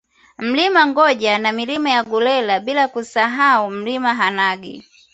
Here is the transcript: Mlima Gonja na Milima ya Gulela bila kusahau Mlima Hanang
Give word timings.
Mlima 0.37 0.85
Gonja 0.85 1.37
na 1.37 1.51
Milima 1.51 1.89
ya 1.89 2.03
Gulela 2.03 2.59
bila 2.59 2.87
kusahau 2.87 3.71
Mlima 3.71 4.11
Hanang 4.19 4.81